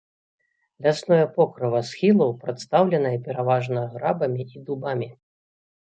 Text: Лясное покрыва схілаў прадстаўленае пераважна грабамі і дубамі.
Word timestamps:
Лясное 0.85 1.25
покрыва 1.35 1.81
схілаў 1.91 2.33
прадстаўленае 2.45 3.15
пераважна 3.27 3.79
грабамі 3.93 4.51
і 4.57 4.67
дубамі. 4.71 5.07